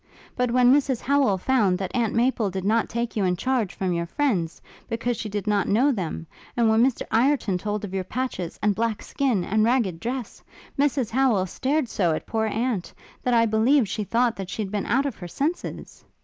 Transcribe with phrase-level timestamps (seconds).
[0.35, 3.93] But when Mrs Howel found that Aunt Maple did not take you in charge from
[3.93, 6.25] your friends, because she did not know them;
[6.57, 10.41] and when Mr Ireton told of your patches, and black skin, and ragged dress,
[10.75, 12.91] Mrs Howel stared so at poor aunt,
[13.21, 16.03] that I believe she thought that she had been out of her senses.